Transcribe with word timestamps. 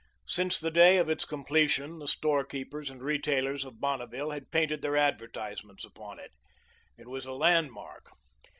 Since 0.25 0.59
the 0.59 0.71
day 0.71 0.97
of 0.97 1.09
its 1.11 1.25
completion, 1.25 1.99
the 1.99 2.07
storekeepers 2.07 2.89
and 2.89 3.03
retailers 3.03 3.63
of 3.63 3.79
Bonneville 3.79 4.31
had 4.31 4.49
painted 4.49 4.81
their 4.81 4.97
advertisements 4.97 5.85
upon 5.85 6.17
it. 6.17 6.31
It 6.97 7.07
was 7.07 7.27
a 7.27 7.33
landmark. 7.33 8.07